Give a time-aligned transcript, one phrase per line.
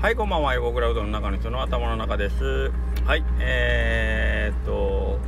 [0.00, 0.54] はい、こんばんは。
[0.54, 2.72] 横クラウドの中の人の頭の中です。
[3.04, 5.18] はい、えー、っと、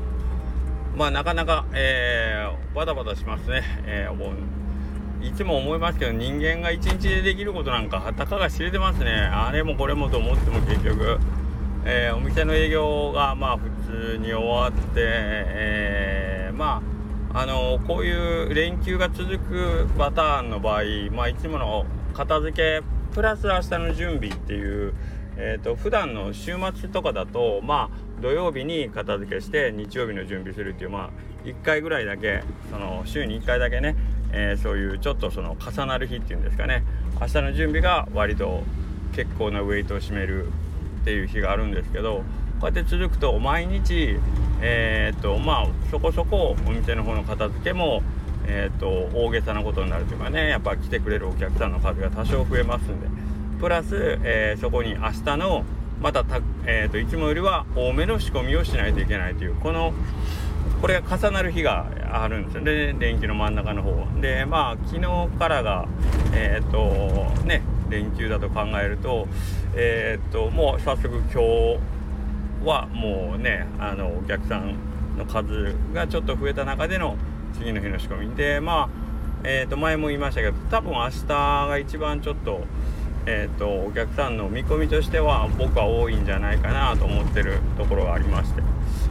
[0.96, 3.62] まあ、なかなか、えー、バタバタしますね。
[3.84, 4.34] えー、お盆。
[5.22, 9.12] いつも思いますけど、人間が一日でできることなんか、たかが知れてますね。
[9.12, 11.18] あれもこれもと思っても結局、
[11.84, 13.68] えー、お店の営業が、まあ、普
[14.14, 16.82] 通に終わって、えー、ま
[17.34, 20.82] あ、あのこういう連休が続くパターンの場合、
[21.12, 22.82] まあ、いつもの片付け
[23.14, 24.94] プラス明日の準備っていう、
[25.36, 31.10] えーと、普段の週末とかだとまあ土曜日に片付けして日曜日の準備するっていうまあ
[31.44, 33.96] 1回ぐらいだけその週に1回だけね、
[34.32, 36.84] えー、そういうちょっとその重なる日っていうんですかね。
[37.20, 38.62] 明日の準備が割と
[39.14, 40.46] 結構なウェイトを占める
[41.02, 42.24] っていう日があるんですけど
[42.60, 44.16] こうやって続くと毎日
[44.62, 48.02] えー、っとまあそこそこお店の方の片付けも
[48.46, 53.06] えーと、大げさなことになるというかねやっぱ来てくれるお客さんの数が多少増えますんで
[53.60, 55.64] プラス、えー、そこに明日の
[56.00, 56.24] また
[56.66, 59.92] えーと、いつもよりは多めの仕込みをしないといけないというこの
[60.80, 64.06] これが重なる日があるんですよね連休の真ん中の方は。
[64.20, 65.86] でまあ昨日からが
[66.34, 69.28] えっ、ー、とね連休だと考えると
[69.76, 71.78] えっ、ー、ともう早速今日
[72.66, 74.74] はもうねあのお客さん
[75.16, 77.16] の数がちょっと増えた中での
[77.52, 78.36] 次の日の仕込み。
[78.36, 79.02] でまあ
[79.44, 82.60] えー、と前も言いましたけど多分明日が一番ちょっと,、
[83.26, 88.62] えーと、お客さんの見込みとしては僕は多いんじゃないかなと思ってるところがありまして、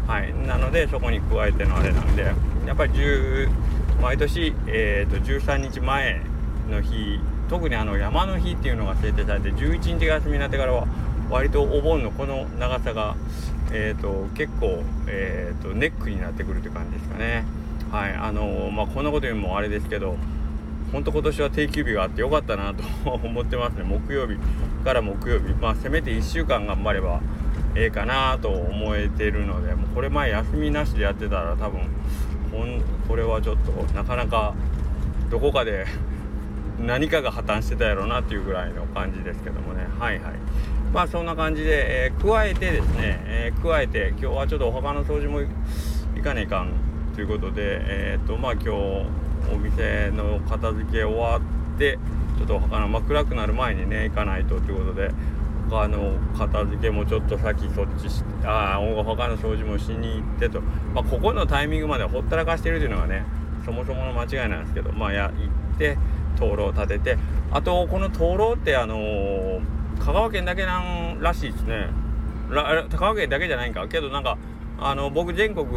[0.08, 2.24] はい、なのでそこに加えてのあれなんで
[2.66, 3.50] やっぱり10
[4.02, 6.22] 毎年、えーと、13日前
[6.70, 10.88] の日特にあの山の日っていうのが制定されて11日が休みになってからは
[11.30, 13.16] 割とお盆のこの長さが、
[13.72, 17.46] えーと、結構、えー、とネックになってくるという感じですかね。
[17.92, 20.16] はいあのー、まあこんなこと言うのもあれですけど
[20.94, 23.84] 本当今年は定休日があってよかったなと 思ってますね。
[23.84, 24.38] 木曜日
[24.86, 25.54] から木曜日。
[25.54, 27.20] まあせめて1週間頑張れば
[27.76, 31.82] ええかなと思えてるのでもうこれ前休みなしでやってたら多分
[32.52, 34.54] こんこれはちょっとなかなか
[35.30, 35.86] どこかで
[36.80, 39.86] 何かが破綻してたやろうなっていうぐらいの感じですけどもね。
[40.00, 40.34] はいはい。
[40.94, 45.42] まあそんな感じで、えー、加えてですね、えー、加えて今日はちょっとお墓の掃除も
[46.16, 48.70] 行かねえかんということで、えーとまあ、今日
[49.54, 52.00] お店の片付け終わって
[52.38, 55.12] ちょっと他の、まあ、暗くなる前にね行かないとということで
[55.70, 63.24] 他の片付けもちょっと先そっちしてあ他の掃除もしに行ってと、まあ、ここのタイミングまでほったらかしてるというのがね
[63.66, 65.98] そもそもの間違いなんですけどまあや行って
[66.38, 67.18] 灯籠を立てて
[67.52, 69.62] あとこの灯籠ってあのー、
[70.00, 71.88] 香川県だけなんらしいですね。
[72.52, 73.88] 香川県だけじゃないんか。
[73.88, 74.38] けどなんか
[74.80, 75.68] あの僕全国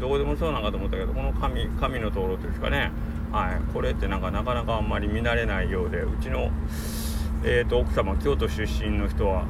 [0.00, 2.90] どこでもそうなんかと思ったけどこの神神の灯籠ですかね。
[3.32, 3.72] はい。
[3.72, 6.50] これってなんかなかなかあんまり見慣れないようでうちの、
[7.44, 9.44] えーと、奥様京都出身の人は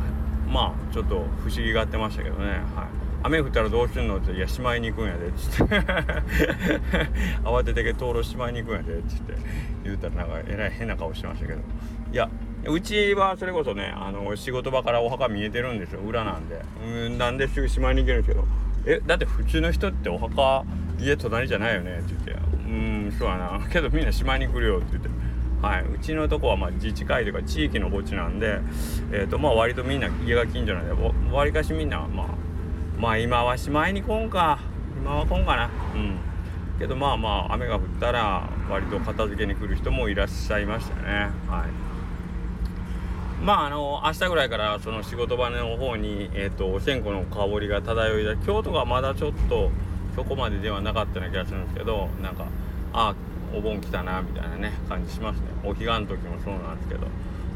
[0.48, 2.46] まあちょっと不思議がってましたけどね。
[2.46, 2.60] はい。
[3.24, 5.74] 雨降ったらどうすんのって「いやしまいに行くんやで」っつって。
[7.44, 9.34] 慌ててけ灯籠しまいに行くんやでっつって
[9.82, 11.60] 言うたらなんかえらい変な顔してましたけど。
[12.12, 12.28] いや
[12.68, 16.00] うちはそれこそねあの仕事場からお墓見えてるんですよ。
[16.00, 16.60] 裏なんで。
[16.84, 18.46] うんなんですぐしまいに行けるんですけど。
[18.86, 20.64] えだって普通の人ってお墓
[20.98, 21.98] 家隣じゃないよね？
[21.98, 23.60] って言って「うんそうやな。
[23.70, 25.08] けどみんなしまいに来るよ」って言って。
[25.62, 28.58] はい、うちのとこはまあ自治会というか地域の墓地なんで、
[29.12, 30.92] えーとまあ、割とみんな家が近所なんで
[31.32, 32.26] わりかしみんなまあ
[33.00, 34.58] まあ今はしまいに来んか。
[35.02, 35.70] 今は来んかな。
[35.94, 36.18] うん。
[36.78, 41.30] けどまあまあ雨が降ったら割と片付けに来る人もいらっしゃいましたね。
[41.48, 41.93] はい。
[43.44, 49.70] まああの明日ぐらいからその仕事場の方に、えーと、お線香の香りが漂いだ京都がまだちょっと
[50.16, 52.46] そこまでではなかったような気がするんですけどなんか
[52.94, 53.14] あ
[53.54, 55.42] お盆来たなみたいなね感じしますね。
[55.62, 57.06] お彼岸の時もそうなんですけど、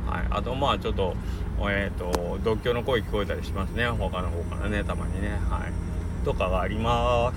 [0.06, 1.14] はい、あとまあちょっと
[1.60, 3.88] えっ、ー、と独協の声聞こえたりしますね。
[3.88, 5.40] 他の方からねたまにね。
[5.48, 6.24] はい。
[6.24, 7.32] とかがありま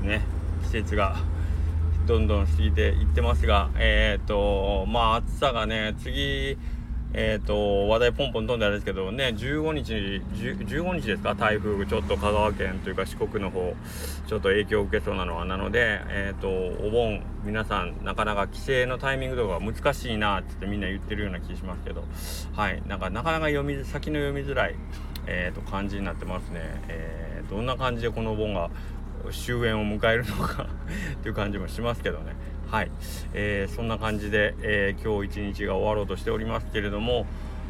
[0.00, 0.22] すね。
[0.64, 1.16] 季節が
[2.06, 6.58] どんどん過ぎていってますがえっ、ー、とまあ暑さがね次
[7.16, 9.92] えっ、ー、と、話題ポンポン飛んであれですけどね、15日、
[10.34, 13.74] 15日ですか、台風、ちょっと香川県というか四国の方、
[14.26, 16.48] ちょっと影響を受けそうなのは、なので、えっ、ー、と、
[16.84, 22.04] お盆、皆さん、なかなか帰省のタイミングとか難しいなってってみんな言ってるような気しますけど、
[22.52, 24.74] はい、なんかなかなか読み、先の読みづらい、
[25.28, 26.60] えっ、ー、と、感じになってますね。
[26.88, 28.70] えー、どんな感じでこのお盆が
[29.30, 30.64] 終焉を迎えるのか
[31.14, 32.34] っていう感じもしますけどね。
[32.70, 32.90] はい、
[33.32, 37.26] えー、そんな感じで、えー、今日一日が終わろうとしておりますけれども、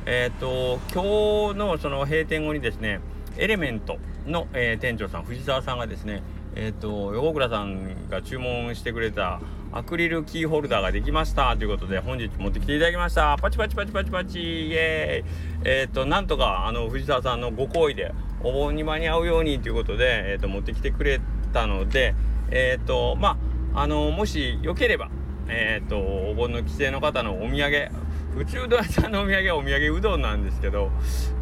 [0.06, 3.00] えっ、ー、と今日のその閉店後にですね
[3.36, 6.22] エレメントの、えー、店長さん藤沢さんがですね
[6.54, 9.40] えっ、ー、と横倉さんが注文してくれた
[9.72, 13.36] アクリルキーホルダーができましたということで本日持ってきていただきました。
[13.40, 15.62] パチパチパチパチパチイエーイ。
[15.64, 21.20] えっ、ー、となんとかあの藤沢さんのご好意でお盆に間に合うようにということで、えーと、持ってきてくれ
[21.52, 22.14] たので
[22.50, 23.36] えっ、ー、とまあ
[23.74, 25.10] あのもしよければ
[25.48, 27.90] えっ、ー、とお盆の帰省の方のお土産
[28.36, 30.90] 宇宙うどん屋さんのお土産はお土産うどんなんですけど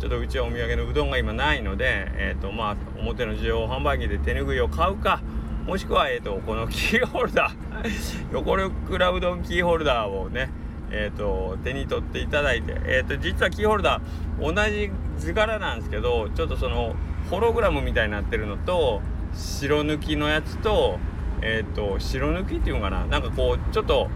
[0.00, 5.22] ちょっとうちはお土産のうどんが今ないのでえっ、とまあ表の需要販売機で手ぬぐいを買うか
[5.66, 8.56] もしくは、えーと、このキーホルダー横
[8.90, 10.50] 倉うどんキーホルダーをね、
[10.90, 16.96] えーと、手に取っていただいて、えーと、実はキーホルダー同じ図柄なんですけどちょっとその
[17.30, 19.00] ホログラムみたいになってるのと
[19.34, 20.98] 白抜きのやつと,、
[21.42, 23.06] えー、と白抜きっていうのかな？
[23.06, 24.08] なんかこうちょっと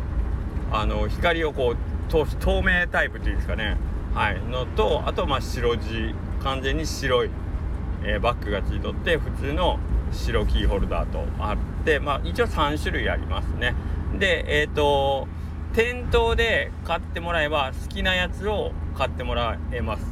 [0.70, 3.76] あの光をこう通す透明タイプっていうんですかね
[4.14, 7.30] はいのとあとまあ白地完全に白い、
[8.04, 9.78] えー、バッグがついとって普通の
[10.12, 13.74] 白キーホルダーとあって、まあ、一応3種類ありますね。
[14.18, 15.28] で、えっ、ー、と、
[15.74, 20.06] 店頭で買ってもらえば好きなやつを買ってもらえます。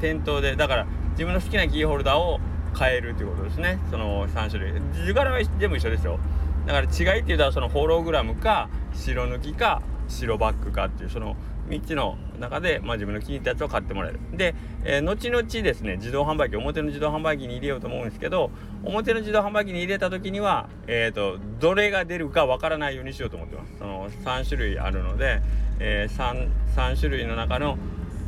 [0.00, 2.40] 店頭で、だから自分の好きなキーホルダーを
[2.76, 3.78] 買えるということですね。
[3.90, 4.74] その3種類。
[4.92, 6.20] 図柄は全部一緒ですよ。
[6.66, 11.36] だから違いって言ったらそのホログラムか白抜きか白バッグかっていうその
[11.68, 14.20] 3つの中で、まあ、自分の気に入ったやつを買ってもらえる。
[14.32, 18.50] で、えー、後々ですね、自動販売機、表の自動販売機に入れようと思うんですけど、
[18.84, 23.72] 表の自動販売機に入れた時には、えっ、ー、と、どれが出るかわからないようにしようと思ってます。
[23.78, 25.42] その3種類あるので、
[25.80, 27.78] えー、3, 3種類の中の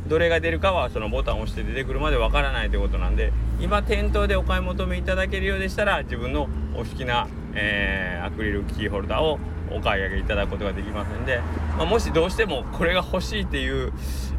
[0.09, 9.39] どれが出るかはそのボタンを押して出てくるまでわからないということなんで今店頭でお買い求めいただけるようでしたら自分のお好きな、えー、アクリルキーホルダーを
[9.71, 11.41] お買い上げいただくことができますんで、
[11.77, 13.93] まあ、もしどうしてもこれが欲しいっていう、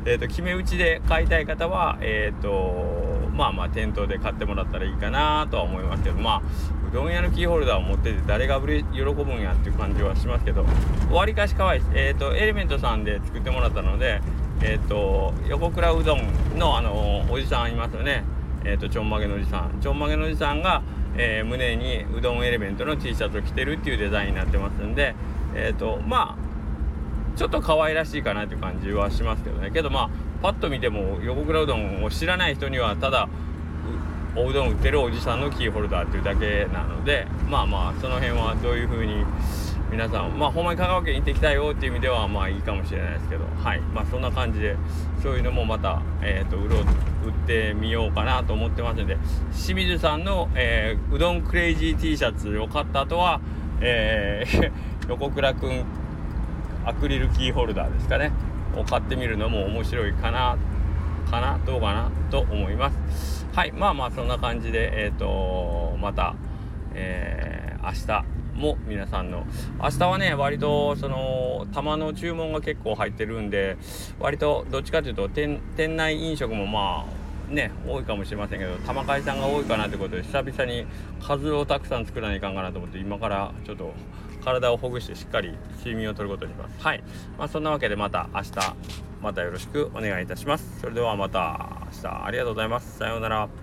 [0.05, 6.43] えーと、決め打ちで買いたい方は、えーと、まあまあ店頭で買ってもらったらいいかなとは思いますけどまあ
[6.89, 10.67] うどん屋のキーホルダーを持ってて誰が喜ぶんやっていう感じはしますけど
[11.13, 11.93] わりかし可愛いです。
[11.95, 14.21] えっ、ー、とエレメントさんで作ってもらったので
[14.63, 18.25] えっ、ー、と横倉うどんのあのおじさんいますよね。
[18.65, 20.83] えっ、ー、とちょんまげのおじさんちょんまげのおじさんが
[21.17, 25.15] えー、胸にうどんエレメントの T シャツを着てるっていうデザインになってますんで、
[25.55, 30.11] えっ、とまあちょっと可愛らしいかなっていう感じはしますけどねけどまあ
[30.43, 33.29] パッと見ても横倉うどんを知らない人にはただ
[34.37, 39.25] おうどん売ってるおじさんのキーホルダーっていうだけなのでまあまあその辺はどういう風に
[39.91, 43.45] 皆さんまあほんまに香川県行ってきたよっていう意味ではまあいいかもしれないですけど。
[43.63, 43.81] はい。
[43.81, 44.77] まあそんな感じで
[45.21, 46.81] そういうのもまたえっ、ー、と売ろう
[47.27, 49.17] 売ってみようかなと思ってますので。
[49.53, 53.41] 清水さんの、えー、うどんクレイジー T シャツを買った後は
[53.81, 54.73] えー、
[55.11, 55.85] 横倉くん
[56.85, 58.31] アクリルキーホルダーですかね。
[58.77, 60.57] を買ってみるのも面白いかな
[61.29, 63.47] かなどうかなと思います。
[63.53, 63.73] はい。
[63.73, 66.37] まあまあそんな感じでえっ、ー、とまた
[66.95, 69.47] えー、明日も皆さんの。
[69.83, 73.77] 明日はね割とその玉の注文が結構入ってるんで
[74.21, 75.61] 割とどっちかというと店
[75.97, 77.07] 内飲食もま
[77.51, 80.87] あね多いかもしれませんけど玉会さんが多いかなってことで久々に
[81.21, 83.93] 数をたくさん作らないかんかなと思って今からちょっと
[84.45, 86.83] 体をほぐしてしっかり睡眠をとることにします。
[86.83, 87.03] はい。
[87.39, 88.53] まあそんなわけでまた明日
[89.21, 90.81] またよろしくお願いいたします。
[90.81, 92.99] それではまた明日ありがとうございます。
[92.99, 93.60] さようなら。